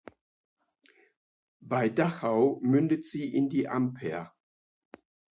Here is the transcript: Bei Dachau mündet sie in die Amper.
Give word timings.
Bei 1.59 1.87
Dachau 1.87 2.59
mündet 2.63 3.05
sie 3.05 3.31
in 3.35 3.49
die 3.51 3.69
Amper. 3.69 4.33